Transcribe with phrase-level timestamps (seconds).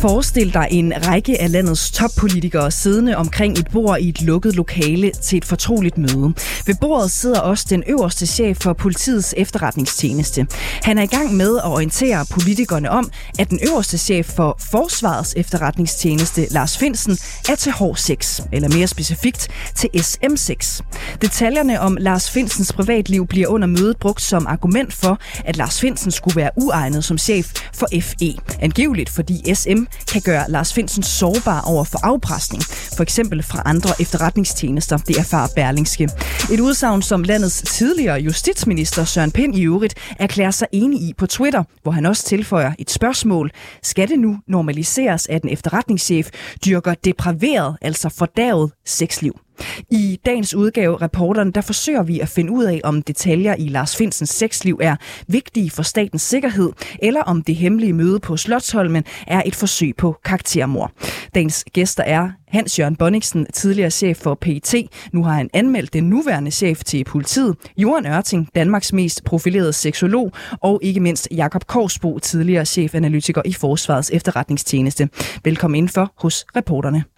[0.00, 5.10] Forestil dig en række af landets toppolitikere siddende omkring et bord i et lukket lokale
[5.10, 6.34] til et fortroligt møde.
[6.66, 10.46] Ved bordet sidder også den øverste chef for politiets efterretningstjeneste.
[10.82, 15.34] Han er i gang med at orientere politikerne om, at den øverste chef for Forsvarets
[15.36, 17.18] efterretningstjeneste, Lars Finsen,
[17.48, 20.82] er til H6, eller mere specifikt til SM6.
[21.22, 26.10] Detaljerne om Lars Finsens privatliv bliver under mødet brugt som argument for, at Lars Finsen
[26.10, 28.34] skulle være uegnet som chef for FE.
[28.60, 32.62] Angiveligt fordi SM kan gøre Lars Finsen sårbar over for afpresning,
[32.96, 36.08] for eksempel fra andre efterretningstjenester, det erfarer Berlingske.
[36.52, 41.26] Et udsagn, som landets tidligere justitsminister Søren Pind i øvrigt erklærer sig enig i på
[41.26, 43.50] Twitter, hvor han også tilføjer et spørgsmål.
[43.82, 46.30] Skal det nu normaliseres, at en efterretningschef
[46.64, 49.47] dyrker depraveret, altså fordavet sexliv?
[49.90, 53.96] I dagens udgave Reporteren, der forsøger vi at finde ud af, om detaljer i Lars
[53.96, 59.42] Finsens sexliv er vigtige for statens sikkerhed, eller om det hemmelige møde på Slottholmen er
[59.46, 60.92] et forsøg på karaktermor.
[61.34, 64.74] Dagens gæster er Hans Jørgen Bonniksen, tidligere chef for PET.
[65.12, 67.56] Nu har han anmeldt den nuværende chef til politiet.
[67.76, 70.32] Johan Ørting, Danmarks mest profilerede seksolog.
[70.62, 75.08] Og ikke mindst Jakob Korsbo, tidligere chefanalytiker i Forsvarets efterretningstjeneste.
[75.44, 77.17] Velkommen indenfor hos reporterne.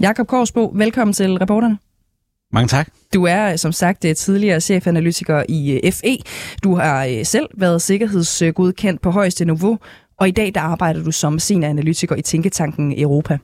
[0.00, 1.78] Jakob Korsbo, velkommen til reporterne.
[2.52, 2.88] Mange tak.
[3.14, 6.18] Du er som sagt tidligere chefanalytiker i øh, FE.
[6.64, 9.78] Du har øh, selv været sikkerhedsgodkendt på højeste niveau,
[10.18, 13.38] og i dag der arbejder du som senioranalytiker i Tænketanken Europa.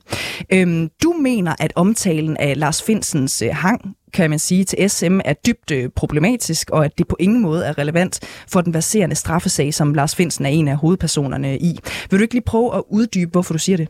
[0.53, 5.19] Øhm, du mener, at omtalen af Lars Finsens øh, hang kan man sige, til SM
[5.25, 9.73] er dybt problematisk, og at det på ingen måde er relevant for den baserende straffesag,
[9.73, 11.79] som Lars Finsen er en af hovedpersonerne i.
[12.09, 13.87] Vil du ikke lige prøve at uddybe, hvorfor du siger det?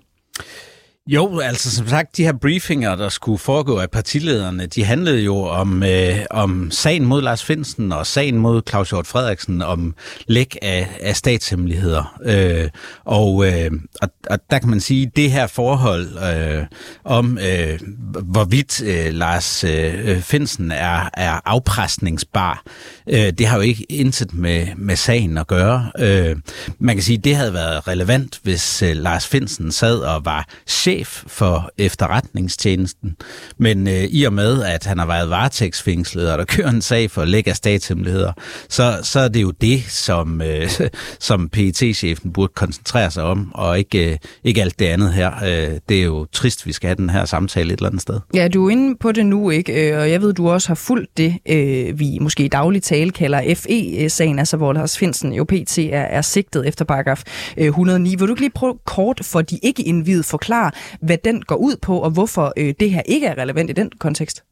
[1.07, 5.37] Jo, altså som sagt, de her briefinger, der skulle foregå af partilederne, de handlede jo
[5.37, 9.95] om, øh, om sagen mod Lars Finsen og sagen mod Claus Hjort Frederiksen om
[10.27, 12.19] læk af, af statshemmeligheder.
[12.23, 12.69] Øh,
[13.03, 13.71] og, øh,
[14.01, 16.65] og, og der kan man sige, det her forhold øh,
[17.03, 17.79] om, øh,
[18.23, 22.63] hvorvidt øh, Lars øh, Finsen er, er afpresningsbar,
[23.09, 25.91] øh, det har jo ikke intet med, med sagen at gøre.
[25.99, 26.35] Øh,
[26.79, 30.94] man kan sige, det havde været relevant, hvis øh, Lars Finsen sad og var chef
[30.95, 33.15] chef for efterretningstjenesten,
[33.57, 37.11] men øh, i og med, at han har været varetægtsfængslet, og der kører en sag
[37.11, 38.33] for læg af statshemmeligheder,
[38.69, 40.69] så, så er det jo det, som, øh,
[41.19, 45.31] som pet chefen burde koncentrere sig om, og ikke, øh, ikke alt det andet her.
[45.43, 48.19] Øh, det er jo trist, vi skal have den her samtale et eller andet sted.
[48.33, 49.91] Ja, du er inde på det nu, ikke?
[49.91, 53.11] Øh, og jeg ved, du også har fulgt det, øh, vi måske i daglig tale
[53.11, 55.77] kalder FE-sagen, altså hvor Lars Finsen jo pt.
[55.77, 57.23] er, er sigtet efter paragraf
[57.57, 58.09] øh, 109.
[58.09, 61.75] Vil du ikke lige prøve kort for de ikke indvidet forklare, hvad den går ud
[61.81, 64.43] på, og hvorfor øh, det her ikke er relevant i den kontekst?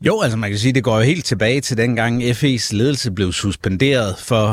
[0.00, 3.32] Jo, altså man kan sige, det går jo helt tilbage til dengang FE's ledelse blev
[3.32, 4.46] suspenderet for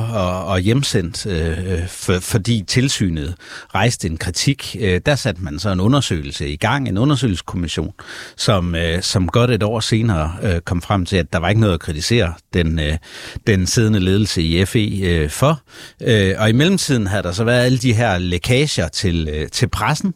[0.54, 3.36] at, hjemsendt, øh, øh, for, fordi tilsynet
[3.76, 4.76] rejste en kritik.
[4.80, 7.94] Øh, der satte man så en undersøgelse i gang, en undersøgelseskommission,
[8.38, 11.62] som, øh, som godt et år senere øh, kom frem til, at der var ikke
[11.62, 12.98] noget at kritisere den, øh,
[13.48, 15.62] den siddende ledelse i FE øh, for.
[16.02, 19.68] Øh, og i mellemtiden havde der så været alle de her lækager til, øh, til
[19.68, 20.14] pressen,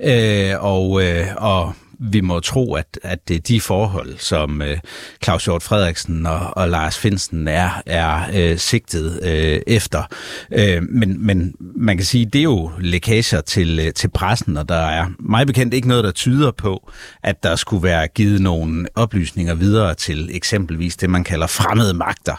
[0.00, 4.78] Øh, og, øh, og vi må tro, at, at det er de forhold, som øh,
[5.24, 10.02] Claus Hjort Frederiksen og, og Lars Finsen er, er øh, sigtet øh, efter.
[10.52, 14.68] Øh, men, men man kan sige, det er jo lækager til, øh, til pressen, og
[14.68, 16.90] der er meget bekendt ikke noget, der tyder på,
[17.22, 22.36] at der skulle være givet nogle oplysninger videre til eksempelvis det, man kalder fremmede magter.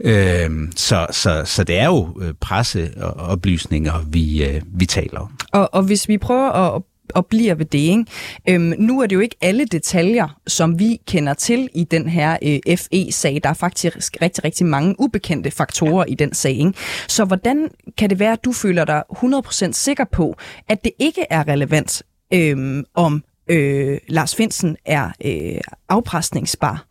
[0.00, 5.38] Øh, så, så, så det er jo øh, presseoplysninger, vi, øh, vi taler om.
[5.52, 6.82] Og, og hvis vi prøver at
[7.14, 7.78] og bliver ved det.
[7.78, 8.04] Ikke?
[8.48, 12.36] Øhm, nu er det jo ikke alle detaljer, som vi kender til i den her
[12.42, 13.40] øh, FE-sag.
[13.42, 16.52] Der er faktisk rigtig, rigtig mange ubekendte faktorer i den sag.
[16.52, 16.72] Ikke?
[17.08, 17.68] Så hvordan
[17.98, 20.36] kan det være, at du føler dig 100% sikker på,
[20.68, 22.02] at det ikke er relevant,
[22.34, 26.86] øhm, om øh, Lars Finsen er øh, afpresningsbar?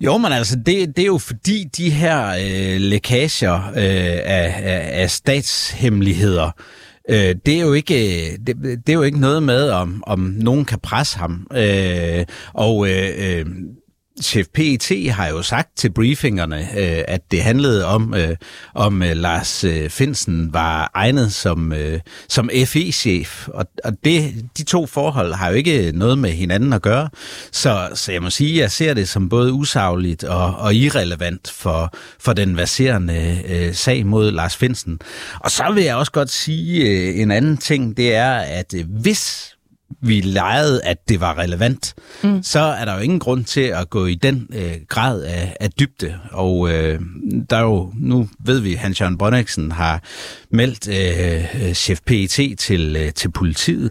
[0.00, 5.02] Jo, men altså, det, det er jo fordi de her øh, lækager øh, af, af,
[5.02, 6.79] af statshemmeligheder, Øh,
[7.10, 7.94] Øh, det, er jo ikke,
[8.46, 11.46] det, det er jo ikke noget med, om, om nogen kan presse ham.
[11.54, 13.46] Øh, og øh, øh,
[14.22, 18.36] chef PET har jo sagt til briefingerne, øh, at det handlede om, øh,
[18.74, 23.48] om øh, Lars øh, Finsen var egnet som, øh, som FE-chef.
[23.48, 27.08] Og, og det, de to forhold har jo ikke noget med hinanden at gøre.
[27.52, 31.50] Så, så jeg må sige, at jeg ser det som både usagligt og, og irrelevant
[31.50, 35.00] for, for den verserende øh, sag mod Lars Finsen.
[35.40, 38.84] Og så vil jeg også godt sige øh, en anden ting, det er, at øh,
[39.00, 39.56] hvis
[40.02, 41.94] vi legede, at det var relevant,
[42.24, 42.42] mm.
[42.42, 45.70] så er der jo ingen grund til at gå i den øh, grad af, af
[45.70, 46.14] dybde.
[46.32, 47.00] Og øh,
[47.50, 50.02] der er jo, nu ved vi, at Hans Jørgen Bonniksen har
[50.52, 53.90] meldt øh, øh chef PET til, øh, til politiet.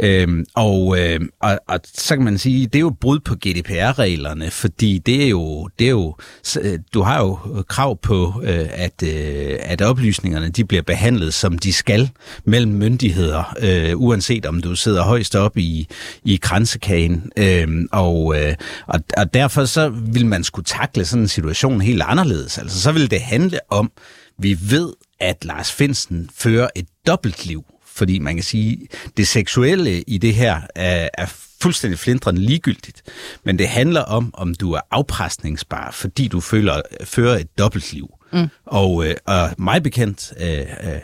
[0.00, 4.50] Øh, og, øh, og, og så kan man sige, det er jo brud på GDPR-reglerne,
[4.50, 6.16] fordi det er jo, det er jo,
[6.60, 7.38] øh, du har jo
[7.68, 12.10] krav på, øh, at, øh, at oplysningerne de bliver behandlet, som de skal
[12.44, 15.88] mellem myndigheder, øh, uanset om du sidder højst op i,
[16.24, 17.30] i kransekagen.
[17.36, 18.54] Øh, og, øh,
[18.86, 22.58] og, og derfor så vil man skulle takle sådan en situation helt anderledes.
[22.58, 23.90] Altså så vil det handle om,
[24.38, 30.18] vi ved, at Lars Finsen fører et dobbeltliv, fordi man kan sige, det seksuelle i
[30.18, 31.26] det her er, er
[31.60, 33.02] fuldstændig flindrende ligegyldigt,
[33.44, 38.08] men det handler om, om du er afpresningsbar, fordi du føler, fører et dobbeltliv.
[38.32, 38.48] Mm.
[38.66, 41.00] Og, øh, og mig bekendt øh, øh,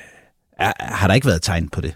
[0.80, 1.94] har der ikke været tegn på det.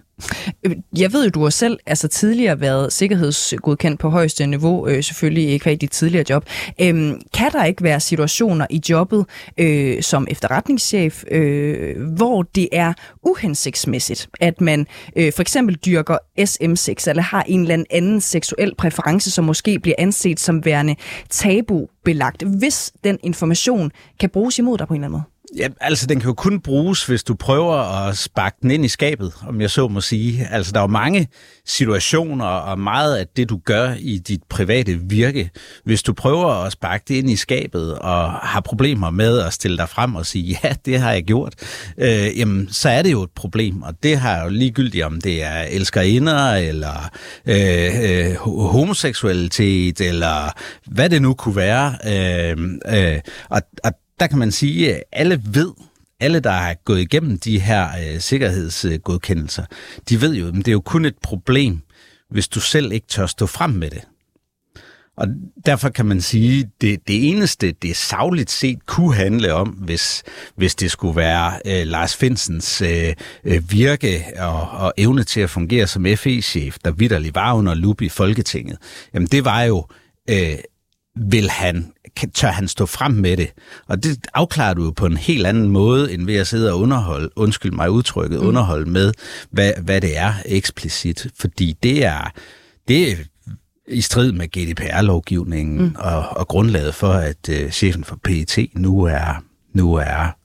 [0.66, 5.02] Øh, jeg ved jo, du har selv altså, tidligere været sikkerhedsgodkendt på højeste niveau, øh,
[5.04, 6.46] selvfølgelig ikke i dit tidligere job.
[6.80, 9.26] Øhm, kan der ikke være situationer i jobbet
[9.58, 12.92] øh, som efterretningschef, øh, hvor det er
[13.22, 14.86] uhensigtsmæssigt, at man
[15.16, 19.96] øh, for eksempel dyrker SM6 eller har en eller anden seksuel præference, som måske bliver
[19.98, 20.94] anset som værende
[21.30, 25.35] tabubelagt, hvis den information kan bruges imod dig på en eller anden måde?
[25.54, 28.88] Ja, altså den kan jo kun bruges, hvis du prøver at sparke den ind i
[28.88, 30.48] skabet, om jeg så må sige.
[30.50, 31.28] Altså der er jo mange
[31.66, 35.50] situationer og meget af det, du gør i dit private virke.
[35.84, 39.76] Hvis du prøver at sparke det ind i skabet og har problemer med at stille
[39.76, 41.54] dig frem og sige, ja, det har jeg gjort,
[41.99, 43.82] øh, jamen så er det jo et problem.
[43.82, 47.10] Og det har jo ligegyldigt, om det er elskerinder eller
[47.46, 48.34] øh, øh,
[48.70, 50.52] homoseksualitet eller
[50.87, 51.94] hvad det nu kunne være.
[52.06, 52.56] Øh,
[52.88, 55.72] øh, og, og der kan man sige, at alle ved,
[56.20, 59.64] alle, der har gået igennem de her øh, sikkerhedsgodkendelser,
[60.08, 61.80] de ved jo, at det er jo kun et problem,
[62.30, 64.02] hvis du selv ikke tør stå frem med det.
[65.16, 65.26] Og
[65.66, 70.22] derfor kan man sige, at det, det eneste, det savligt set kunne handle om, hvis,
[70.56, 73.14] hvis det skulle være øh, Lars Finsens øh,
[73.44, 78.02] øh virke og, og evne til at fungere som FE-chef, der vidderlig var under lup
[78.02, 78.78] i Folketinget,
[79.14, 79.86] jamen det var jo,
[80.30, 80.58] øh,
[81.16, 81.92] vil han
[82.34, 83.52] tør han stå frem med det?
[83.86, 86.80] Og det afklarer du jo på en helt anden måde, end ved at sidde og
[86.80, 88.46] underholde, undskyld mig udtrykket, mm.
[88.46, 89.12] underholde med,
[89.50, 91.26] hvad, hvad det er eksplicit.
[91.38, 92.32] Fordi det er,
[92.88, 93.16] det er
[93.88, 95.96] i strid med GDPR-lovgivningen mm.
[95.98, 99.42] og, og grundlaget for, at uh, chefen for PET nu er,
[99.74, 100.36] nu er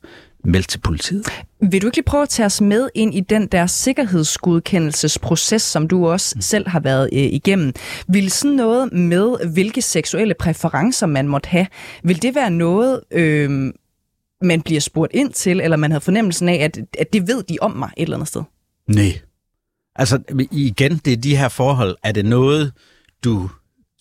[0.43, 1.27] meldt til politiet.
[1.71, 5.87] Vil du ikke lige prøve at tage os med ind i den der sikkerhedsgodkendelsesproces, som
[5.87, 6.41] du også mm.
[6.41, 7.73] selv har været øh, igennem?
[8.07, 11.67] Vil sådan noget med, hvilke seksuelle præferencer man måtte have,
[12.03, 13.73] vil det være noget, øh,
[14.41, 17.57] man bliver spurgt ind til, eller man havde fornemmelsen af, at, at det ved de
[17.61, 18.43] om mig et eller andet sted?
[18.87, 19.19] Nej.
[19.95, 20.19] Altså
[20.51, 21.97] igen, det er de her forhold.
[22.03, 22.73] Er det noget,
[23.23, 23.49] du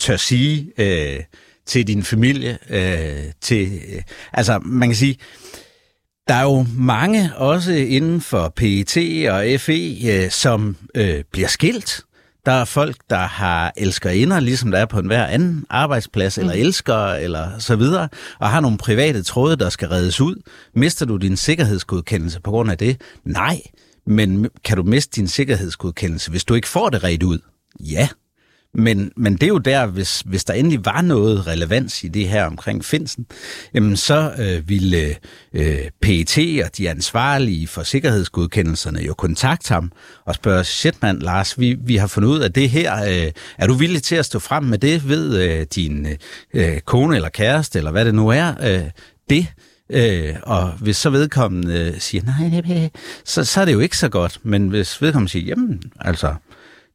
[0.00, 1.20] tør sige øh,
[1.66, 2.58] til din familie?
[2.70, 4.02] Øh, til, øh,
[4.32, 5.16] altså man kan sige,
[6.28, 8.96] der er jo mange, også inden for PET
[9.30, 12.04] og FE, øh, som øh, bliver skilt.
[12.46, 16.40] Der er folk, der har elskerinder, ligesom der er på enhver anden arbejdsplads, mm.
[16.40, 18.08] eller elsker, eller så videre,
[18.38, 20.42] og har nogle private tråde, der skal reddes ud.
[20.74, 23.00] Mister du din sikkerhedsgodkendelse på grund af det?
[23.24, 23.60] Nej,
[24.06, 27.38] men kan du miste din sikkerhedsgodkendelse, hvis du ikke får det ret ud?
[27.80, 28.08] Ja,
[28.74, 32.28] men, men det er jo der, hvis, hvis der endelig var noget relevans i det
[32.28, 33.26] her omkring Finsen,
[33.74, 35.16] jamen så øh, ville
[35.52, 39.92] øh, PET og de ansvarlige for sikkerhedsgodkendelserne jo kontakte ham
[40.24, 43.04] og spørge, shit mand, Lars, vi, vi har fundet ud af det her.
[43.04, 46.06] Øh, er du villig til at stå frem med det ved øh, din
[46.54, 48.54] øh, kone eller kæreste, eller hvad det nu er?
[48.62, 48.90] Øh,
[49.30, 49.46] det
[49.92, 52.90] Øh, og hvis så vedkommende øh, siger, nej,
[53.24, 54.40] så, så er det jo ikke så godt.
[54.42, 56.34] Men hvis vedkommende siger, jamen, altså,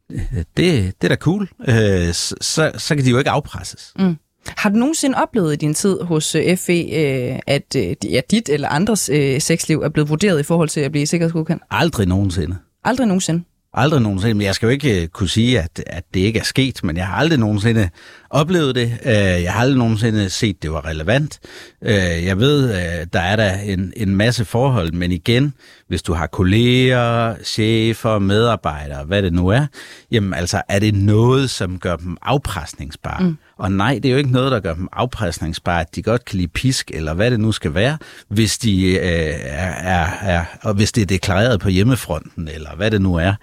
[0.09, 3.93] det, det er da cool, øh, så, så kan de jo ikke afpresses.
[3.99, 4.17] Mm.
[4.47, 8.67] Har du nogensinde oplevet i din tid hos øh, FE, øh, at ja, dit eller
[8.69, 8.99] andres
[9.43, 11.63] sexliv er blevet vurderet i forhold til at blive sikkerhedsgodkendt?
[11.71, 12.57] Aldrig nogensinde.
[12.83, 13.43] Aldrig nogensinde?
[13.77, 16.83] Aldrig nogensinde, men jeg skal jo ikke kunne sige, at, at det ikke er sket,
[16.83, 17.89] men jeg har aldrig nogensinde
[18.29, 18.97] oplevet det.
[19.05, 21.39] Jeg har aldrig nogensinde set, at det var relevant.
[21.81, 22.69] Jeg ved,
[23.05, 25.53] der er der en, en masse forhold, men igen,
[25.87, 29.65] hvis du har kolleger, chefer, medarbejdere, hvad det nu er,
[30.11, 33.23] jamen altså, er det noget, som gør dem afpresningsbare?
[33.23, 33.37] Mm.
[33.57, 36.37] Og nej, det er jo ikke noget, der gør dem afpresningsbare, at de godt kan
[36.37, 40.91] lide pisk, eller hvad det nu skal være, hvis, de, øh, er, er, og hvis
[40.91, 43.33] det er deklareret på hjemmefronten, eller hvad det nu er.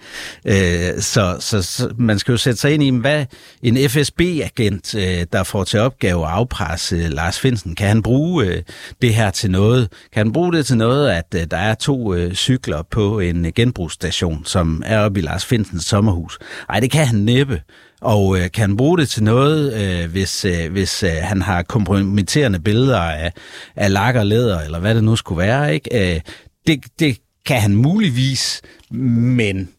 [0.45, 3.25] Øh, så, så, så man skal jo sætte sig ind i, hvad
[3.63, 8.61] en FSB-agent, øh, der får til opgave at afpresse Lars Finsen, kan han bruge øh,
[9.01, 9.91] det her til noget?
[10.13, 13.45] Kan han bruge det til noget, at øh, der er to øh, cykler på en
[13.45, 16.39] øh, genbrugsstation, som er oppe i Lars Finsens sommerhus?
[16.69, 17.61] Nej, det kan han næppe.
[18.01, 21.63] Og øh, kan han bruge det til noget, øh, hvis, øh, hvis øh, han har
[21.63, 23.33] kompromitterende billeder af,
[23.75, 26.15] af lak og læder, eller hvad det nu skulle være, ikke?
[26.15, 26.21] Øh,
[26.67, 29.69] det, det kan han muligvis, men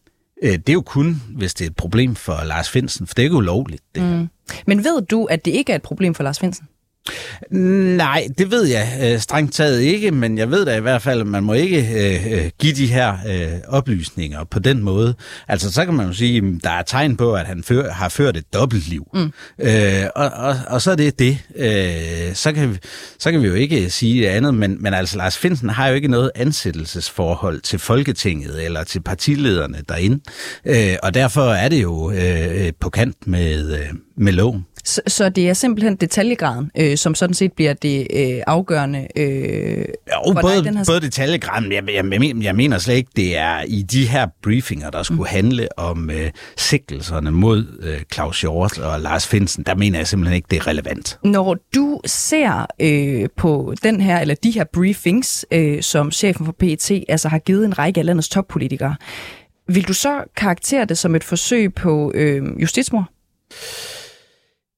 [0.43, 3.21] øh, det er jo kun, hvis det er et problem for Lars Finsen, for det
[3.21, 3.83] er ikke ulovligt.
[3.95, 4.03] Det.
[4.03, 4.29] Mm.
[4.67, 6.67] Men ved du, at det ikke er et problem for Lars Finsen?
[7.51, 11.21] Nej, det ved jeg øh, strengt taget ikke, men jeg ved da i hvert fald,
[11.21, 15.15] at man må ikke øh, øh, give de her øh, oplysninger på den måde.
[15.47, 18.09] Altså, så kan man jo sige, at der er tegn på, at han før, har
[18.09, 19.07] ført et dobbeltliv.
[19.13, 19.31] Mm.
[19.59, 21.37] Øh, og, og, og så er det det.
[21.55, 22.77] Øh, så, kan vi,
[23.19, 26.07] så kan vi jo ikke sige andet, men, men altså, Lars Finsen har jo ikke
[26.07, 30.19] noget ansættelsesforhold til Folketinget eller til partilederne derinde.
[30.65, 34.65] Øh, og derfor er det jo øh, på kant med, øh, med loven.
[34.85, 39.85] Så, så det er simpelthen detaljegraden, øh, som sådan set bliver det øh, afgørende øh,
[40.27, 40.85] jo, både, den her...
[40.87, 44.89] både detaljegraden, jeg, jeg, jeg, jeg mener slet ikke, det er i de her briefinger,
[44.89, 45.27] der skulle mm.
[45.27, 50.35] handle om øh, sigtelserne mod øh, Claus Hjort og Lars Finsen, der mener jeg simpelthen
[50.35, 51.19] ikke, det er relevant.
[51.23, 56.55] Når du ser øh, på den her, eller de her briefings, øh, som chefen for
[56.59, 58.95] PET altså har givet en række af landets toppolitikere,
[59.67, 63.05] vil du så karaktere det som et forsøg på øh, justitsmord?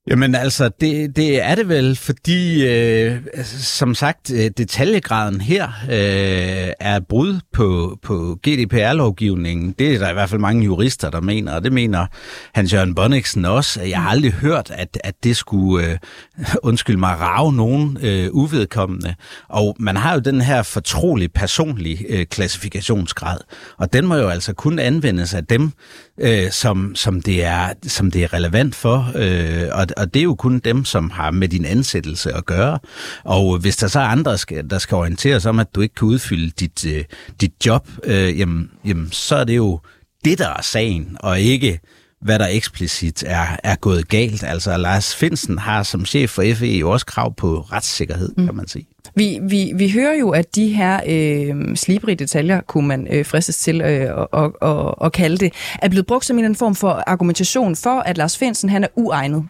[0.09, 3.17] Jamen altså, det, det er det vel, fordi øh,
[3.59, 9.75] som sagt, øh, detaljegraden her øh, er brud på, på GDPR-lovgivningen.
[9.79, 12.05] Det er der i hvert fald mange jurister, der mener, og det mener
[12.53, 13.81] Hans Jørgen Bonniksen også.
[13.81, 15.97] Jeg har aldrig hørt, at, at det skulle, øh,
[16.69, 19.15] undskyld mig, rave nogen øh, uvedkommende.
[19.49, 23.37] Og man har jo den her fortrolig personlig øh, klassifikationsgrad,
[23.77, 25.71] og den må jo altså kun anvendes af dem,
[26.19, 30.23] øh, som, som, det er, som det er relevant for, øh, og, og det er
[30.23, 32.79] jo kun dem, som har med din ansættelse at gøre.
[33.23, 36.07] Og hvis der så er andre, skal, der skal orienteres om, at du ikke kan
[36.07, 37.03] udfylde dit, øh,
[37.41, 39.79] dit job, øh, jamen, jamen, så er det jo
[40.25, 41.79] det, der er sagen, og ikke
[42.21, 44.43] hvad der eksplicit er, er gået galt.
[44.43, 48.45] Altså Lars Finsen har som chef for FE jo også krav på retssikkerhed, mm.
[48.45, 48.87] kan man sige.
[49.15, 53.57] Vi, vi, vi hører jo, at de her øh, slibrige detaljer, kunne man øh, fristes
[53.57, 57.75] til øh, at, at, at, kalde det, er blevet brugt som en form for argumentation
[57.75, 59.47] for, at Lars Finsen han er uegnet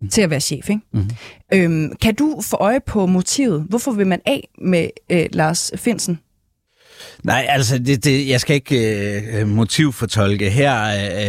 [0.00, 0.08] mm.
[0.08, 0.70] til at være chef.
[0.70, 0.82] Ikke?
[0.92, 1.10] Mm.
[1.52, 3.66] Øhm, kan du få øje på motivet?
[3.68, 6.20] Hvorfor vil man af med øh, Lars Finsen?
[7.22, 10.82] Nej, altså, det, det, jeg skal ikke øh, motivfortolke her,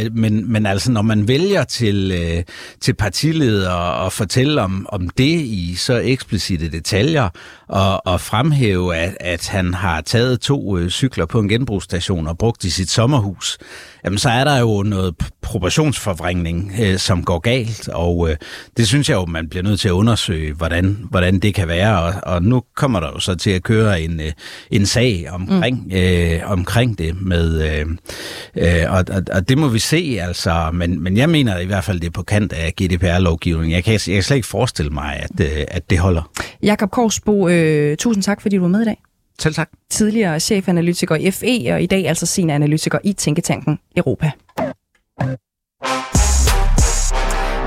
[0.03, 2.43] øh, men, men altså, når man vælger til, øh,
[2.81, 7.29] til partileder og fortælle om, om det i så eksplicite detaljer,
[7.69, 12.37] og, og fremhæve, at, at han har taget to øh, cykler på en genbrugsstation og
[12.37, 13.57] brugt i sit sommerhus,
[14.03, 18.37] jamen så er der jo noget proportionsforvrængning, øh, som går galt, og øh,
[18.77, 22.01] det synes jeg jo, man bliver nødt til at undersøge, hvordan, hvordan det kan være,
[22.01, 24.31] og, og nu kommer der jo så til at køre en, øh,
[24.71, 25.58] en sag om mm
[25.91, 27.85] øh, omkring det med, øh,
[28.55, 31.83] øh, og, og, og det må vi se, altså, men, men jeg mener i hvert
[31.83, 33.71] fald, det er på kant af GDPR-lovgivningen.
[33.71, 36.31] Jeg kan, jeg kan slet ikke forestille mig, at, øh, at det holder.
[36.63, 38.97] Jakob Korsbo, øh, tusind tak, fordi du var med i dag.
[39.39, 39.69] Selv tak.
[39.89, 44.31] Tidligere chefanalytiker i FE, og i dag altså senioranalytiker i Tænketanken Europa.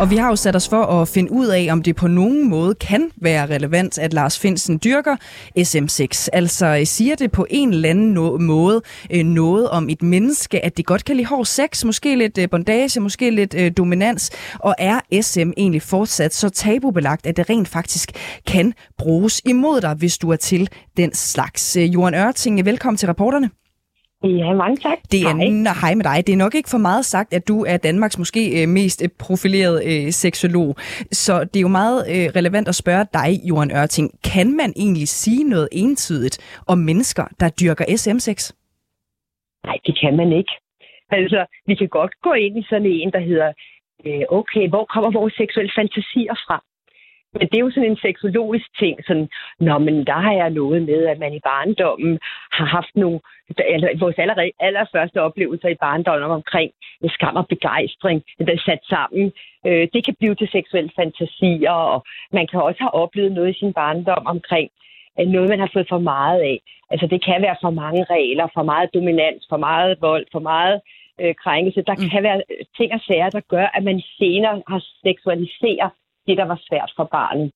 [0.00, 2.50] Og vi har jo sat os for at finde ud af, om det på nogen
[2.50, 5.16] måde kan være relevant, at Lars Finsen dyrker
[5.58, 6.28] SM6.
[6.32, 10.64] Altså øh, siger det på en eller anden no- måde øh, noget om et menneske,
[10.64, 14.30] at det godt kan lide hård sex, måske lidt øh, bondage, måske lidt øh, dominans,
[14.54, 18.12] og er SM egentlig fortsat så tabubelagt, at det rent faktisk
[18.46, 21.76] kan bruges imod dig, hvis du er til den slags.
[21.76, 23.61] Øh, Johan Ørting, velkommen til reporterne.
[24.24, 24.98] Ja, mange tak.
[25.12, 25.74] Det er, hej.
[25.80, 26.26] hej med dig.
[26.26, 29.08] Det er nok ikke for meget sagt, at du er Danmarks måske øh, mest øh,
[29.18, 30.74] profilerede øh, seksolog.
[31.10, 34.10] Så det er jo meget øh, relevant at spørge dig, Johan Ørting.
[34.32, 38.40] Kan man egentlig sige noget entydigt om mennesker, der dyrker SM6?
[39.66, 40.52] Nej, det kan man ikke.
[41.10, 43.52] Altså, vi kan godt gå ind i sådan en, der hedder,
[44.06, 46.64] øh, okay, hvor kommer vores seksuelle fantasier fra?
[47.36, 49.28] Men det er jo sådan en seksologisk ting, sådan,
[49.60, 52.18] nå, men der har jeg noget med, at man i barndommen
[52.52, 56.70] har haft nogle, eller vores allerede, allerførste oplevelser i barndommen omkring
[57.08, 59.32] skam og begejstring, der er sat sammen.
[59.66, 63.58] Øh, det kan blive til seksuelle fantasier, og man kan også have oplevet noget i
[63.58, 64.70] sin barndom omkring
[65.20, 66.58] øh, noget, man har fået for meget af.
[66.90, 70.80] Altså det kan være for mange regler, for meget dominans, for meget vold, for meget
[71.20, 71.82] øh, krænkelse.
[71.82, 72.08] Der mm.
[72.12, 72.42] kan være
[72.76, 75.90] ting og sager, der gør, at man senere har seksualiseret
[76.26, 77.52] det, der var svært for barnet.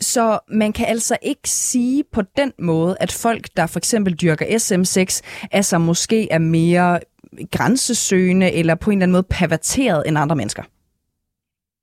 [0.00, 4.46] Så man kan altså ikke sige på den måde, at folk, der for eksempel dyrker
[4.46, 7.00] SM6, altså måske er mere
[7.52, 10.62] grænsesøgende eller på en eller anden måde perverteret end andre mennesker?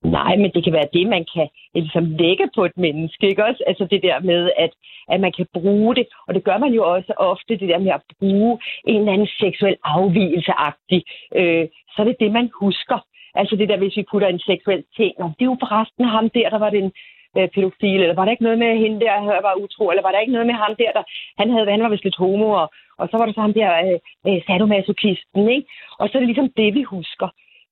[0.03, 3.63] Nej, men det kan være det, man kan ligesom lægge på et menneske, ikke også?
[3.67, 4.72] Altså det der med, at,
[5.10, 7.91] at man kan bruge det, og det gør man jo også ofte, det der med
[7.91, 11.03] at bruge en eller anden seksuel afvielseagtig,
[11.36, 13.00] øh, så er det det, man husker.
[13.36, 16.29] Altså det der, hvis vi putter en seksuel ting, og det er jo forresten ham
[16.29, 16.91] der, der var den
[17.38, 20.12] øh, pædofil, eller var der ikke noget med hende der, der var utro, eller var
[20.12, 21.04] der ikke noget med ham der, der
[21.39, 23.72] han, havde, han var vist lidt homo, og, og så var der så ham der
[23.86, 25.68] øh, øh, sadomasochisten, ikke?
[26.00, 27.30] Og så er det ligesom det, vi husker.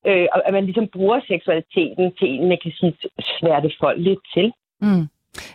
[0.07, 4.53] Øh, at man ligesom bruger seksualiteten til en, man kan sige, sværte folk lidt til.
[4.81, 5.03] Mm.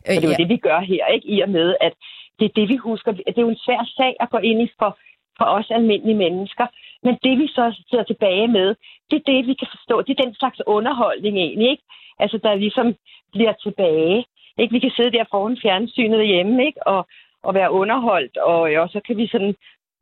[0.06, 0.42] Øh, og det er jo ja.
[0.42, 1.28] det, vi gør her, ikke?
[1.28, 1.92] I og med, at
[2.38, 3.12] det er det, vi husker.
[3.12, 4.98] Det er jo en svær sag at gå ind i for,
[5.38, 6.66] for os almindelige mennesker.
[7.02, 8.68] Men det, vi så sidder tilbage med,
[9.10, 10.02] det er det, vi kan forstå.
[10.02, 11.82] Det er den slags underholdning egentlig, ikke?
[12.18, 12.94] Altså, der ligesom
[13.32, 14.24] bliver tilbage.
[14.58, 14.72] Ikke?
[14.72, 16.86] Vi kan sidde der foran fjernsynet derhjemme ikke?
[16.86, 17.06] Og,
[17.42, 19.54] og være underholdt, og, og så kan vi sådan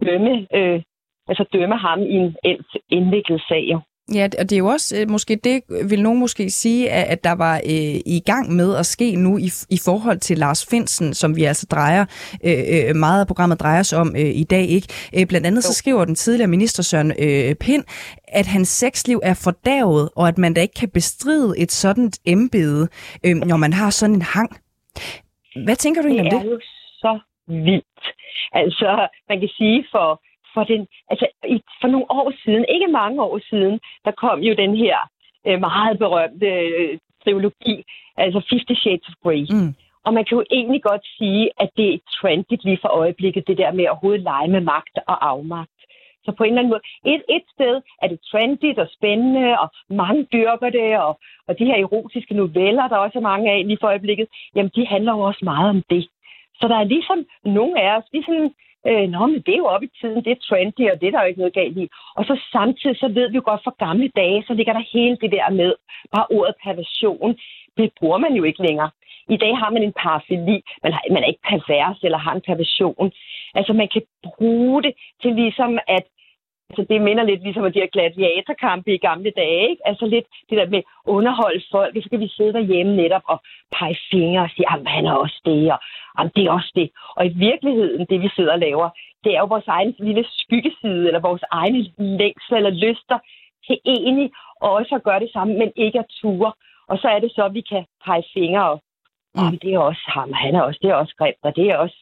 [0.06, 0.82] dømme, øh,
[1.28, 2.36] altså dømme ham i en
[2.90, 3.64] indviklet sag.
[3.72, 3.80] Jo.
[4.14, 7.24] Ja, og det er jo også øh, måske det, vil nogen måske sige, at, at
[7.24, 11.14] der var øh, i gang med at ske nu i, i forhold til Lars Finsen,
[11.14, 12.04] som vi altså drejer,
[12.44, 14.66] øh, øh, meget af programmet drejer sig om øh, i dag.
[14.68, 14.88] ikke.
[15.18, 17.84] Øh, blandt andet så skriver den tidligere minister Søren øh, Pind,
[18.28, 22.88] at hans sexliv er fordavet, og at man da ikke kan bestride et sådan embede,
[23.24, 24.50] øh, når man har sådan en hang.
[25.64, 26.42] Hvad tænker du egentlig om det?
[26.42, 26.60] Det er jo
[27.04, 28.04] så vildt.
[28.52, 30.20] Altså, man kan sige for
[30.56, 34.54] for, den, altså, i, for nogle år siden, ikke mange år siden, der kom jo
[34.54, 34.96] den her
[35.46, 37.76] øh, meget berømte øh, trilogi,
[38.16, 39.42] altså Fifty Shades of Grey.
[39.54, 39.72] Mm.
[40.06, 43.58] Og man kan jo egentlig godt sige, at det er trendigt lige for øjeblikket, det
[43.58, 45.80] der med at hovedet lege med magt og afmagt.
[46.24, 49.68] Så på en eller anden måde, et, et sted er det trendigt og spændende, og
[50.02, 51.12] mange dyrker det, og,
[51.48, 54.86] og de her erotiske noveller, der også er mange af lige for øjeblikket, jamen de
[54.86, 56.08] handler jo også meget om det.
[56.60, 58.34] Så der er ligesom nogle af os, ligesom
[58.88, 61.10] øh, nå, men det er jo op i tiden, det er trendy, og det er
[61.10, 61.88] der jo ikke noget galt i.
[62.16, 65.16] Og så samtidig, så ved vi jo godt fra gamle dage, så ligger der hele
[65.22, 65.74] det der med,
[66.14, 67.36] bare ordet perversion,
[67.76, 68.90] det bruger man jo ikke længere.
[69.28, 72.46] I dag har man en parafili, man, har, man er ikke pervers eller har en
[72.48, 73.12] perversion.
[73.54, 76.04] Altså man kan bruge det til ligesom at
[76.70, 79.82] Altså, det minder lidt ligesom de her gladiatorkampe i gamle dage, ikke?
[79.88, 83.38] Altså lidt det der med underholde folk, og så kan vi sidde derhjemme netop og
[83.76, 85.72] pege fingre og sige, jamen han er også det,
[86.18, 86.90] og det er også det.
[87.16, 88.88] Og i virkeligheden, det vi sidder og laver,
[89.24, 93.18] det er jo vores egen lille skyggeside, eller vores egne længsler eller lyster
[93.66, 96.52] til egentlig også at gøre det samme, men ikke at ture.
[96.88, 98.82] Og så er det så, at vi kan pege fingre og,
[99.36, 101.76] jamen det er også ham, han er også, det er også grimt, og det er
[101.76, 101.98] også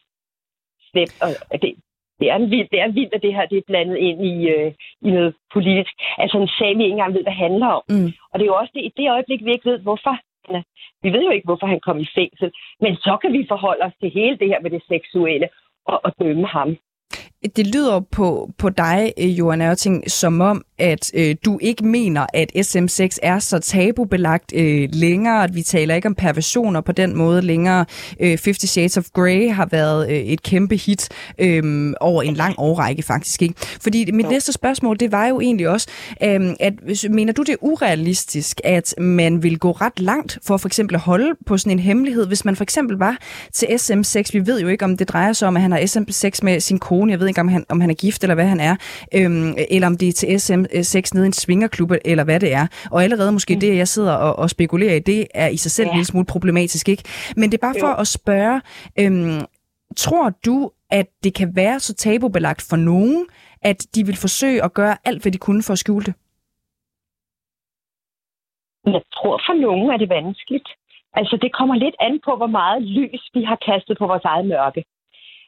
[0.91, 1.15] slemt,
[1.51, 1.75] og det,
[2.19, 4.71] det er, vildt, det er vildt, at det her det er blandet ind i, øh,
[5.01, 5.93] i noget politisk.
[6.17, 7.83] Altså en sag, vi ikke engang ved, hvad det handler om.
[7.89, 8.09] Mm.
[8.31, 10.15] Og det er jo også det, i det øjeblik, vi ikke ved, hvorfor.
[11.03, 12.51] Vi ved jo ikke, hvorfor han kom i fængsel.
[12.79, 15.47] Men så kan vi forholde os til hele det her med det seksuelle
[15.85, 16.77] og, og dømme ham.
[17.55, 22.25] Det lyder på, på dig, øh, Johan Ørting, som om, at øh, du ikke mener,
[22.33, 27.17] at SM6 er så tabubelagt øh, længere, at vi taler ikke om perversioner på den
[27.17, 27.85] måde længere.
[28.19, 32.55] Øh, Fifty Shades of Grey har været øh, et kæmpe hit øh, over en lang
[32.57, 33.41] årrække faktisk.
[33.41, 33.55] ikke.
[33.81, 35.87] Fordi mit næste spørgsmål, det var jo egentlig også,
[36.23, 36.73] øh, at
[37.09, 41.01] mener du det er urealistisk, at man vil gå ret langt for for eksempel at
[41.01, 43.17] holde på sådan en hemmelighed, hvis man for eksempel var
[43.53, 46.39] til SM6, vi ved jo ikke, om det drejer sig om, at han har SM6
[46.43, 48.59] med sin kone, jeg ved ikke, om han, om han er gift eller hvad han
[48.59, 48.75] er,
[49.13, 52.39] øh, eller om det er til SM Øh, sex nede i en swingerklub, eller hvad
[52.39, 52.67] det er.
[52.91, 53.59] Og allerede måske mm.
[53.59, 55.91] det, jeg sidder og, og spekulerer i, det er i sig selv ja.
[55.91, 57.03] en lille smule problematisk, ikke?
[57.35, 57.95] Men det er bare for jo.
[58.03, 58.61] at spørge,
[58.99, 59.41] øhm,
[59.97, 63.25] tror du, at det kan være så tabubelagt for nogen,
[63.61, 66.13] at de vil forsøge at gøre alt, hvad de kunne for at skjule det?
[68.85, 70.69] Jeg tror for nogen er det vanskeligt.
[71.13, 74.45] Altså, det kommer lidt an på, hvor meget lys vi har kastet på vores eget
[74.45, 74.83] mørke.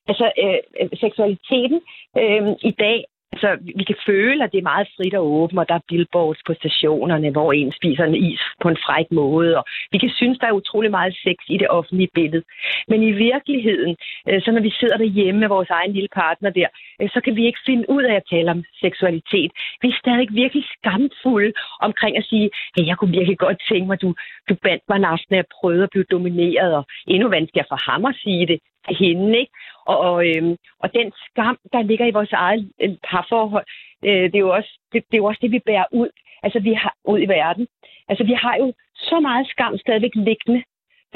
[0.08, 1.82] Altså, øh, øh, seksualiteten
[2.18, 5.70] øh, i dag Altså, vi kan føle, at det er meget frit og åbent, og
[5.70, 9.64] der er billboards på stationerne, hvor en spiser en is på en fræk måde, og
[9.92, 12.44] vi kan synes, der er utrolig meget sex i det offentlige billede.
[12.88, 13.96] Men i virkeligheden,
[14.28, 16.68] øh, så når vi sidder derhjemme med vores egen lille partner der,
[17.02, 19.52] øh, så kan vi ikke finde ud af at tale om seksualitet.
[19.82, 23.94] Vi er stadig virkelig skamfulde omkring at sige, hey, jeg kunne virkelig godt tænke mig,
[23.94, 24.14] at du,
[24.50, 27.92] du bandt mig en aften, at jeg prøvede at blive domineret, og endnu vanskeligere for
[27.92, 29.54] ham at sige det til hende, ikke?
[29.86, 33.66] Og, og, øhm, og den skam, der ligger i vores eget øh, parforhold,
[34.06, 36.10] øh, det, er jo også, det, det er jo også det, vi bærer ud,
[36.44, 37.68] altså vi har ud i verden.
[38.10, 40.64] Altså vi har jo så meget skam stadigvæk liggende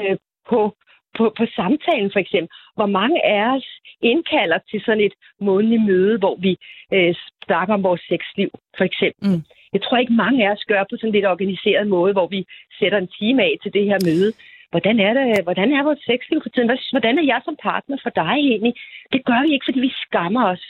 [0.00, 0.16] øh,
[0.50, 0.76] på,
[1.16, 2.48] på, på samtalen for eksempel.
[2.74, 3.66] Hvor mange af os
[4.02, 6.56] indkalder til sådan et månedligt møde, hvor vi
[6.92, 7.14] øh,
[7.46, 9.30] snakker om vores sexliv for eksempel.
[9.30, 9.42] Mm.
[9.72, 12.46] Jeg tror ikke mange af os gør på sådan lidt organiseret måde, hvor vi
[12.78, 14.32] sætter en time af til det her møde.
[14.72, 16.70] Hvordan er, det, hvordan er vores sexliv for tiden?
[16.90, 18.74] Hvordan er jeg som partner for dig egentlig?
[19.12, 20.64] Det gør vi ikke, fordi vi skammer os.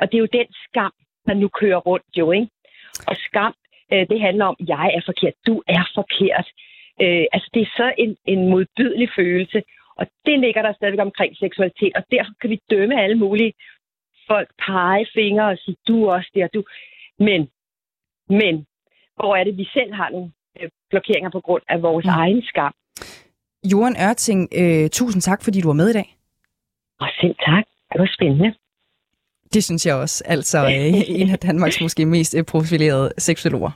[0.00, 0.92] Og det er jo den skam,
[1.26, 2.48] man nu kører rundt jo, ikke?
[3.10, 3.54] Og skam,
[3.92, 6.48] øh, det handler om, jeg er forkert, du er forkert.
[7.02, 9.62] Øh, altså, det er så en, en modbydelig følelse,
[9.96, 13.52] og det ligger der stadigvæk omkring seksualitet, og derfor kan vi dømme alle mulige
[14.26, 16.64] folk, pege fingre og sige, du også der, du.
[17.18, 17.48] Men,
[18.28, 18.66] men,
[19.16, 22.10] hvor er det, vi selv har nogle øh, blokeringer på grund af vores mm.
[22.10, 22.74] egen skam?
[23.72, 26.16] Johan Ørting, øh, tusind tak, fordi du var med i dag.
[27.00, 27.64] Og selv tak.
[27.92, 28.54] Det var spændende.
[29.54, 30.24] Det synes jeg også.
[30.26, 33.70] Altså øh, en af Danmarks måske mest øh, profilerede seksologer.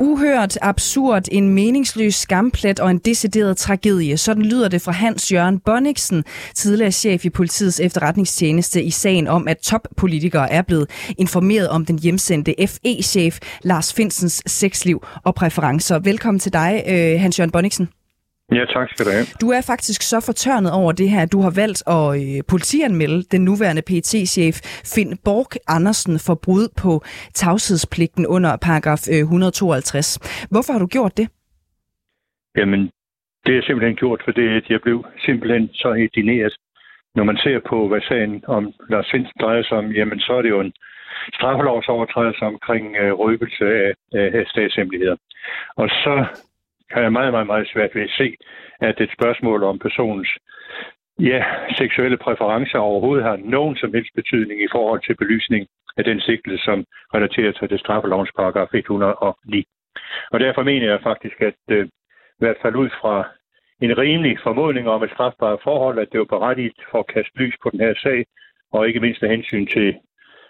[0.00, 4.16] Uhørt, absurd, en meningsløs skamplet og en decideret tragedie.
[4.16, 9.48] Sådan lyder det fra Hans Jørgen Bonniksen, tidligere chef i politiets efterretningstjeneste i sagen om,
[9.48, 15.98] at toppolitikere er blevet informeret om den hjemsendte FE-chef Lars Finsens sexliv og præferencer.
[15.98, 17.88] Velkommen til dig, øh, Hans Jørgen Bonniksen.
[18.52, 19.26] Ja, tak skal du have.
[19.40, 23.42] Du er faktisk så fortørnet over det her, du har valgt at øh, politianmelde den
[23.44, 24.56] nuværende pt chef
[24.94, 26.92] Finn Borg Andersen for brud på
[27.40, 30.18] tavshedspligten under paragraf 152.
[30.18, 31.26] Øh, Hvorfor har du gjort det?
[32.56, 32.90] Jamen,
[33.46, 36.54] det er simpelthen gjort, fordi jeg blev simpelthen så indineret.
[37.14, 40.42] Når man ser på, hvad sagen om Lars Finsen drejer sig om, jamen så er
[40.42, 40.72] det jo en
[41.34, 45.16] straffelovsovertrædelse omkring øh, røbelse af, af statshemmeligheder.
[45.76, 46.14] Og så
[46.90, 48.36] har jeg meget, meget, meget svært ved at se,
[48.80, 50.28] at et spørgsmål om personens
[51.18, 51.44] ja,
[51.78, 56.64] seksuelle præferencer overhovedet har nogen som helst betydning i forhold til belysning af den sigtelse,
[56.64, 59.64] som relaterer sig til straffelovens paragraf 109.
[60.32, 63.28] Og derfor mener jeg faktisk, at øh, i hvert fald ud fra
[63.82, 67.54] en rimelig formodning om et strafbart forhold, at det var berettigt for at kaste lys
[67.62, 68.26] på den her sag,
[68.72, 69.96] og ikke mindst af hensyn til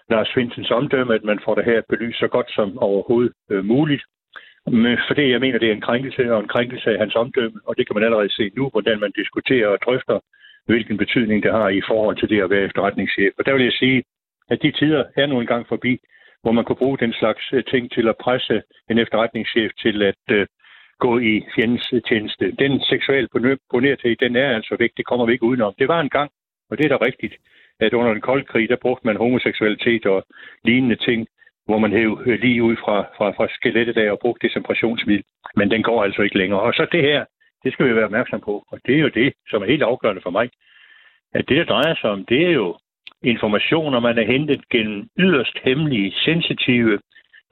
[0.09, 4.03] Lars Svindsens omdømme, at man får det her belyst så godt som overhovedet øh, muligt.
[4.67, 7.77] Men fordi jeg mener, det er en krænkelse og en krænkelse af hans omdømme, og
[7.77, 10.19] det kan man allerede se nu, hvordan man diskuterer og drøfter,
[10.65, 13.33] hvilken betydning det har i forhold til det at være efterretningschef.
[13.39, 14.03] Og der vil jeg sige,
[14.49, 15.99] at de tider er nu engang forbi,
[16.41, 20.23] hvor man kunne bruge den slags øh, ting til at presse en efterretningschef til at
[20.31, 20.47] øh,
[20.99, 22.51] gå i fjendens øh, tjeneste.
[22.51, 23.29] Den seksuelle
[24.01, 25.73] til, den er altså væk, det kommer vi ikke udenom.
[25.79, 26.31] Det var en gang,
[26.69, 27.35] og det er da rigtigt,
[27.79, 30.23] at under den kolde krig, der brugte man homoseksualitet og
[30.63, 31.27] lignende ting
[31.71, 34.63] hvor man hæv øh, lige ud fra, fra, fra skelettet af og brugte det som
[34.63, 35.25] pressionsmiddel.
[35.55, 36.61] Men den går altså ikke længere.
[36.61, 37.25] Og så det her,
[37.63, 38.53] det skal vi være opmærksom på.
[38.71, 40.49] Og det er jo det, som er helt afgørende for mig.
[41.33, 42.77] At det, der drejer sig om, det er jo
[43.23, 46.99] informationer, man er hentet gennem yderst hemmelige, sensitive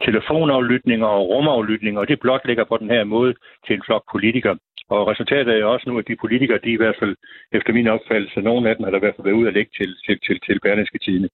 [0.05, 3.33] telefonaflytninger og rumaflytninger, og det blot ligger på den her måde
[3.65, 4.57] til en flok politikere.
[4.89, 7.15] Og resultatet er også nu, at de politikere, de i hvert fald,
[7.51, 9.71] efter min opfattelse, nogle af dem har der i hvert fald været ude at lægge
[9.77, 11.29] til, til, til, til Berlingske Tidene.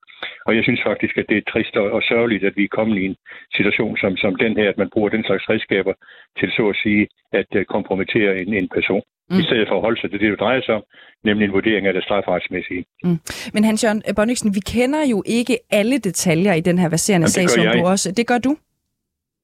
[0.46, 2.98] Og jeg synes faktisk, at det er trist og, og sørgeligt, at vi er kommet
[2.98, 3.16] i en
[3.56, 5.94] situation som, som den her, at man bruger den slags redskaber
[6.40, 9.04] til så at sige at øh, kompromittere en, en person.
[9.30, 9.40] Mm.
[9.40, 10.84] I stedet for at holde sig til det, det drejer sig om,
[11.24, 12.86] nemlig en vurdering af det strafretsmæssige.
[13.04, 13.20] Mm.
[13.54, 17.64] Men Hans-Jørgen Bonniksen, vi kender jo ikke alle detaljer i den her verserende sag, som
[17.78, 18.12] du også...
[18.12, 18.58] Det gør du?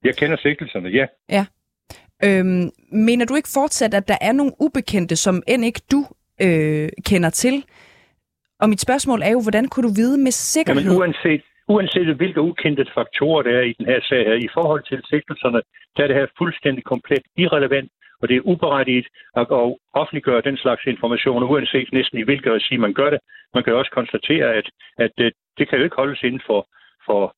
[0.03, 1.05] Jeg kender sigtelserne, ja.
[1.29, 1.45] Ja.
[2.23, 6.05] Øhm, mener du ikke fortsat, at der er nogle ubekendte, som end ikke du
[6.41, 7.65] øh, kender til?
[8.61, 10.81] Og mit spørgsmål er jo, hvordan kunne du vide med sikkerhed?
[10.83, 14.83] Jamen uanset, uanset hvilke ukendte faktorer der er i den her sag her, i forhold
[14.89, 15.61] til sigtelserne,
[15.95, 17.91] der er det her fuldstændig komplet irrelevant,
[18.21, 19.47] og det er uberettiget at,
[19.93, 23.19] offentliggøre den slags informationer, uanset næsten i hvilket regi man gør det.
[23.53, 26.67] Man kan også konstatere, at, at det, det kan jo ikke holdes inden for,
[27.05, 27.35] for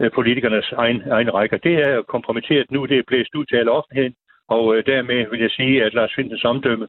[0.00, 1.56] øh, politikernes egen, egen rækker.
[1.56, 4.14] Det er kompromitteret nu, det er blæst ud til alle offentligheden,
[4.48, 6.88] og øh, dermed vil jeg sige, at Lars Fintens omdømme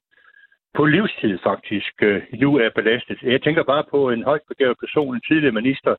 [0.78, 3.18] på livstid faktisk øh, nu er belastet.
[3.22, 5.96] Jeg tænker bare på en højt begavet person, en tidligere minister,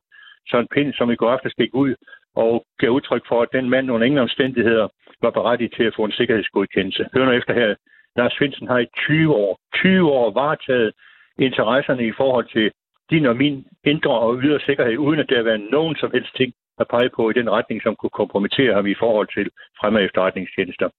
[0.49, 1.95] Søren Pind, som i går aftes gik ud
[2.35, 4.87] og gav udtryk for, at den mand under ingen omstændigheder
[5.21, 7.09] var berettiget til at få en sikkerhedsgodkendelse.
[7.13, 7.75] Hør nu efter her.
[8.15, 10.91] Lars Finsen har i 20 år, 20 år varetaget
[11.39, 12.71] interesserne i forhold til
[13.09, 16.53] din og min indre og ydre sikkerhed, uden at der var nogen som helst ting
[16.79, 20.89] at pege på i den retning, som kunne kompromittere ham i forhold til fremme efterretningstjenester.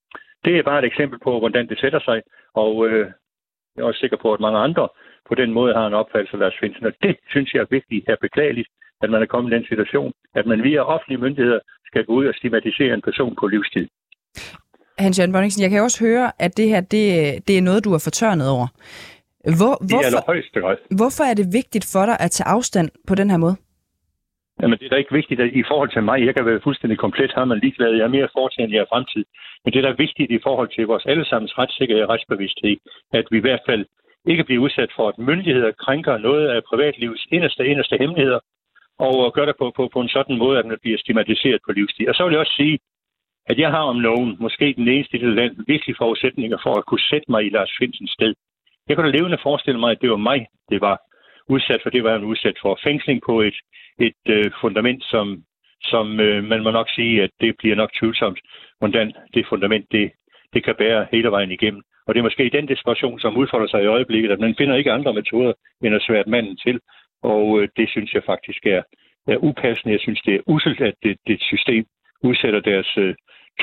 [0.44, 2.22] Det er bare et eksempel på, hvordan det sætter sig,
[2.54, 3.10] og øh,
[3.80, 4.88] jeg er også sikker på, at mange andre
[5.28, 8.04] på den måde har en opfattelse af Lars Finsen, og det synes jeg er vigtigt
[8.08, 8.68] her beklageligt,
[9.02, 12.26] at man er kommet i den situation, at man via offentlige myndigheder skal gå ud
[12.26, 13.86] og stigmatisere en person på livstid.
[14.98, 17.04] Hans-Jørgen Bonningsen, jeg kan også høre, at det her det,
[17.48, 18.66] det er noget, du er fortørnet over.
[19.58, 23.36] Hvor, hvorfor, I hvorfor er det vigtigt for dig at tage afstand på den her
[23.36, 23.56] måde?
[24.62, 26.26] Jamen, det er da ikke vigtigt at, i forhold til mig.
[26.26, 27.92] Jeg kan være fuldstændig komplet har man ligeglad.
[27.94, 29.24] Jeg er mere fortid, end jeg er fremtid.
[29.64, 32.76] Men det er da vigtigt i forhold til vores allesammens retssikkerhed og retsbevidsthed,
[33.12, 33.84] at vi i hvert fald
[34.26, 38.40] ikke bliver udsat for, at myndigheder krænker noget af privatlivets inderste, inderste hemmeligheder.
[38.98, 42.08] og gør det på, på, på en sådan måde, at man bliver stigmatiseret på livsstil.
[42.08, 42.78] Og så vil jeg også sige,
[43.50, 46.86] at jeg har om nogen, måske den eneste i det land, virkelig forudsætninger for at
[46.86, 48.34] kunne sætte mig i Lars Finsens sted.
[48.88, 50.96] Jeg kan da levende forestille mig, at det var mig, det var
[51.54, 51.90] udsat for.
[51.90, 53.58] Det var han udsat for fængsling på et,
[53.98, 55.26] et øh, fundament, som,
[55.82, 58.38] som øh, man må nok sige, at det bliver nok tvivlsomt,
[58.78, 60.10] hvordan det fundament, det,
[60.54, 61.82] det kan bære hele vejen igennem.
[62.06, 64.92] Og det er måske den desperation, som udfolder sig i øjeblikket, at man finder ikke
[64.92, 65.52] andre metoder,
[65.84, 66.80] end at svære manden til.
[67.22, 68.82] Og øh, det synes jeg faktisk er,
[69.28, 69.92] er upassende.
[69.92, 71.84] Jeg synes, det er uselt, at det, det system
[72.22, 73.14] udsætter deres øh,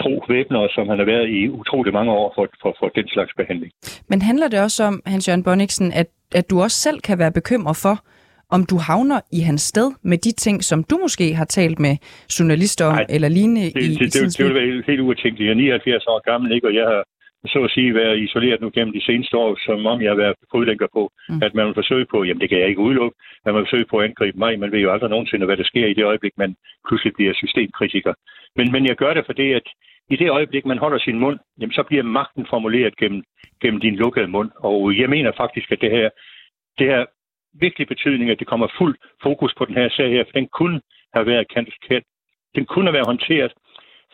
[0.01, 3.31] tro væbner, som han har været i utrolig mange år for, for, for den slags
[3.37, 3.71] behandling.
[4.09, 7.77] Men handler det også om, Hans-Jørgen Bonniksen, at, at du også selv kan være bekymret
[7.85, 7.95] for,
[8.55, 11.95] om du havner i hans sted med de ting, som du måske har talt med
[12.39, 15.47] journalister om, Nej, eller lignende det, i, det, det, det, det vil være helt utænkeligt.
[15.47, 16.67] Jeg er 79 år gammel, ikke?
[16.67, 17.03] og jeg har
[17.45, 20.35] så at sige været isoleret nu gennem de seneste år, som om jeg har været
[20.51, 21.43] fodlænker på, mm.
[21.43, 23.85] at man vil forsøge på, jamen det kan jeg ikke udelukke, at man vil forsøge
[23.91, 24.59] på at angribe mig.
[24.59, 26.55] Man ved jo aldrig nogensinde, hvad der sker i det øjeblik, man
[26.87, 28.13] pludselig bliver systemkritiker.
[28.55, 29.67] Men, men jeg gør det, fordi at
[30.09, 33.23] i det øjeblik, man holder sin mund, jamen, så bliver magten formuleret gennem,
[33.61, 34.51] gennem din lukkede mund.
[34.59, 36.09] Og jeg mener faktisk, at det her,
[36.79, 37.05] det her
[37.53, 40.81] vigtig betydning, at det kommer fuld fokus på den her sag her, for den kunne
[41.13, 42.03] have været kandidat.
[42.55, 43.53] Den kunne have været håndteret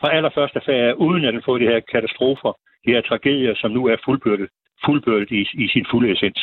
[0.00, 2.52] fra allerførste færd, uden at den får de her katastrofer,
[2.86, 4.48] de her tragedier, som nu er fuldbyrdet,
[4.84, 6.40] fuldbyrdet i, i sin fulde essens.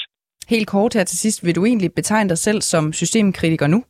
[0.50, 3.84] Helt kort her til sidst, vil du egentlig betegne dig selv som systemkritiker nu?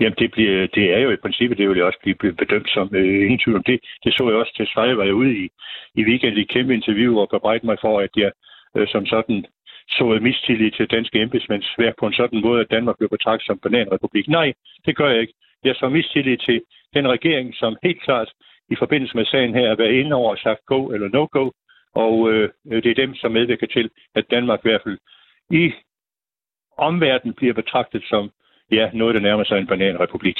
[0.00, 2.94] Jamen, det, bliver, det er jo i princippet, det vil jeg også blive bedømt som.
[2.94, 3.80] Øh, ingen tvivl om det.
[4.04, 5.48] Det så jeg også til Sverige, var jeg ude i,
[5.94, 8.30] i weekend i et kæmpe interview og bebrejdte mig for, at jeg
[8.76, 9.44] øh, som sådan
[9.88, 13.46] så et mistillid til danske embedsmænds værk på en sådan måde, at Danmark blev betragtet
[13.46, 14.28] som bananrepublik.
[14.28, 14.52] Nej,
[14.86, 15.34] det gør jeg ikke.
[15.64, 16.60] Jeg så mistillid til
[16.94, 18.30] den regering, som helt klart
[18.70, 21.50] i forbindelse med sagen her er været inde over og sagt go eller no go.
[21.94, 22.50] Og øh,
[22.84, 24.98] det er dem, som medvirker til, at Danmark i hvert fald
[25.50, 25.72] i
[26.78, 28.30] omverdenen bliver betragtet som
[28.72, 30.36] ja, noget, der nærmer sig en bananrepublik.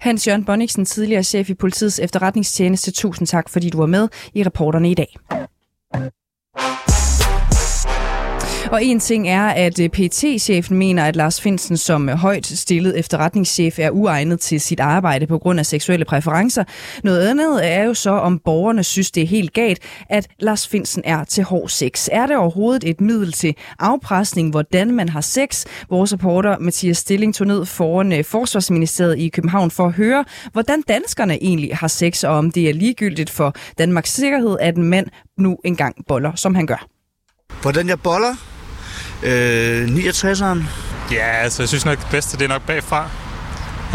[0.00, 2.92] Hans Jørgen Bonniksen, tidligere chef i politiets efterretningstjeneste.
[2.92, 5.16] Tusind tak, fordi du var med i reporterne i dag.
[8.72, 12.46] Og en ting er, at øh, pt chefen mener, at Lars Finsen som øh, højt
[12.46, 16.64] stillet efterretningschef er uegnet til sit arbejde på grund af seksuelle præferencer.
[17.04, 19.78] Noget andet er jo så, om borgerne synes, det er helt galt,
[20.08, 22.08] at Lars Finsen er til hård sex.
[22.12, 25.64] Er det overhovedet et middel til afpresning, hvordan man har sex?
[25.88, 30.82] Vores reporter Mathias Stilling tog ned foran øh, Forsvarsministeriet i København for at høre, hvordan
[30.88, 35.06] danskerne egentlig har sex, og om det er ligegyldigt for Danmarks sikkerhed, at en mand
[35.38, 36.86] nu engang boller, som han gør.
[37.62, 38.59] Hvordan jeg boller?
[39.22, 40.58] Øh, 69'eren.
[41.12, 43.08] Ja, altså jeg synes nok, det bedste det er nok bagfra.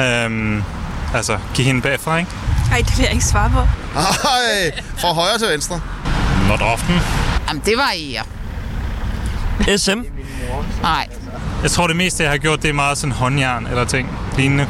[0.01, 0.63] Øhm,
[1.15, 2.31] altså, give hende bagfra, ikke?
[2.71, 3.59] Ej, det vil jeg ikke svare på.
[3.99, 5.81] Ej, fra højre til venstre.
[6.47, 6.95] Not often.
[7.47, 9.77] Jamen, det var I, ja.
[9.77, 9.99] SM?
[10.81, 11.07] Nej.
[11.63, 14.67] Jeg tror, det meste, jeg har gjort, det er meget sådan håndjern eller ting lignende.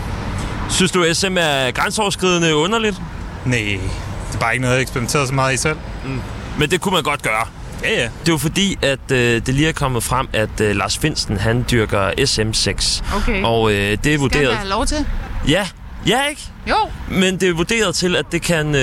[0.70, 3.02] Synes du, SM er grænseoverskridende underligt?
[3.46, 3.80] Nej,
[4.28, 5.78] det er bare ikke noget, jeg har eksperimenteret så meget i selv.
[6.06, 6.22] Mm.
[6.60, 7.46] Men det kunne man godt gøre.
[7.84, 8.02] Ja, ja.
[8.04, 11.38] Det er jo fordi, at øh, det lige er kommet frem, at øh, Lars Finsten,
[11.38, 13.04] han dyrker SM6.
[13.16, 13.44] Okay.
[13.44, 14.56] Og øh, det er Skal vurderet...
[14.56, 15.06] have lov til?
[15.48, 15.68] Ja,
[16.08, 16.42] ja ikke?
[16.70, 16.76] Jo.
[17.10, 18.82] Men det er vurderet til, at det kan, øh,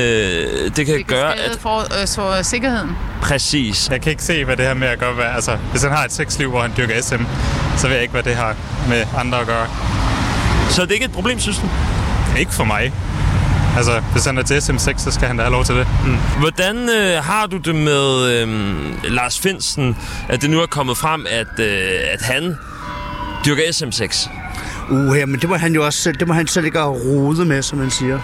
[0.77, 1.59] det kan Det gøre, skade at...
[1.61, 2.97] for, øh, så sikkerheden.
[3.23, 3.89] Præcis.
[3.91, 5.35] Jeg kan ikke se, hvad det her med at gøre være.
[5.35, 7.23] Altså, hvis han har et sexliv, hvor han dyrker SM,
[7.77, 8.57] så ved jeg ikke, hvad det har
[8.89, 9.67] med andre at gøre.
[10.71, 11.69] Så det er ikke et problem, synes du?
[12.39, 12.93] Ikke for mig.
[13.77, 15.89] Altså, hvis han er til SM6, så skal han da have lov til det.
[16.07, 16.17] Mm.
[16.41, 19.97] Hvordan øh, har du det med øh, Lars Finsten,
[20.29, 22.57] at det nu er kommet frem, at, øh, at han
[23.47, 24.31] dyrker SM6?
[24.91, 26.93] Uh, ja, men det må han jo også selv, det må han selv ikke have
[26.93, 28.19] rode med, som man siger.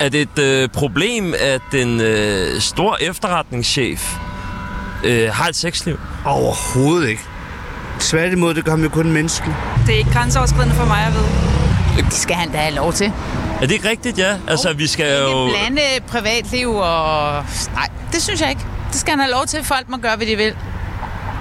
[0.00, 4.16] Er det et øh, problem, at en øh, stor efterretningschef
[5.04, 6.00] øh, har et sexliv?
[6.24, 7.22] Overhovedet ikke.
[8.00, 9.56] Tværtimod, det gør ham jo kun menneskelig.
[9.86, 11.61] Det er ikke grænseoverskridende for mig at vide.
[11.96, 13.12] Det skal han da have lov til.
[13.56, 14.36] Er det ikke rigtigt, ja?
[14.48, 15.48] Altså, vi skal jo...
[15.48, 17.32] Blande privatliv og...
[17.74, 18.62] Nej, det synes jeg ikke.
[18.92, 19.64] Det skal han have lov til.
[19.64, 20.54] Folk må gøre, hvad de vil.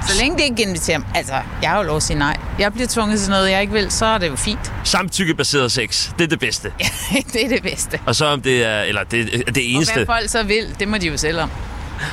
[0.07, 1.07] Så længe det ikke inviterer mig.
[1.15, 2.37] Altså, jeg har jo lov at sige nej.
[2.59, 4.73] Jeg bliver tvunget til noget, jeg ikke vil, så er det jo fint.
[4.83, 6.71] Samtykkebaseret sex, det er det bedste.
[7.13, 7.99] Ja, det er det bedste.
[8.05, 9.91] Og så om det er, eller det, det eneste.
[9.91, 11.49] Og hvad folk så vil, det må de jo selv om.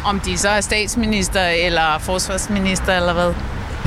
[0.04, 3.34] Om de så er statsminister eller forsvarsminister eller hvad.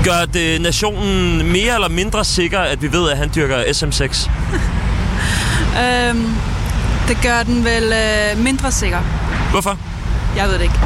[0.03, 4.29] Gør det nationen mere eller mindre sikker, at vi ved, at han dyrker SM6?
[5.71, 6.27] Øhm,
[7.07, 8.99] det gør den vel øh, mindre sikker.
[9.51, 9.79] Hvorfor?
[10.37, 10.79] Jeg ved det ikke.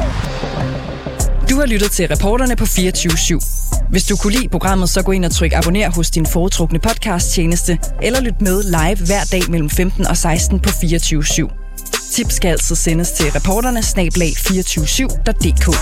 [1.50, 3.86] Du har lyttet til reporterne på 24-7.
[3.90, 7.78] Hvis du kunne lide programmet, så gå ind og tryk abonner hos din foretrukne podcast-tjeneste,
[8.02, 12.12] eller lyt med live hver dag mellem 15 og 16 på 24-7.
[12.12, 15.76] Tips skal altså sendes til reporterne snablag 247.dk.